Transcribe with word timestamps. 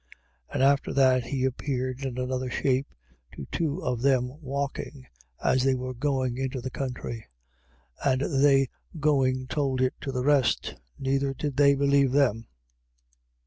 16:12. 0.49 0.53
And 0.55 0.63
after 0.63 0.93
that 0.93 1.23
he 1.25 1.45
appeared 1.45 2.01
in 2.03 2.17
another 2.17 2.49
shape 2.49 2.87
to 3.35 3.45
two 3.51 3.83
of 3.83 4.01
them 4.01 4.31
walking, 4.41 5.05
as 5.43 5.61
they 5.61 5.75
were 5.75 5.93
going 5.93 6.39
into 6.39 6.59
the 6.59 6.71
country. 6.71 7.27
16:13. 8.03 8.11
And 8.23 8.43
they 8.43 8.69
going 8.99 9.45
told 9.45 9.79
it 9.79 9.93
to 10.01 10.11
the 10.11 10.23
rest: 10.23 10.73
neither 10.97 11.35
did 11.35 11.55
they 11.55 11.75
believe 11.75 12.13
them. 12.13 12.47